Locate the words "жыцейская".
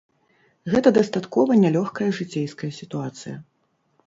2.21-2.71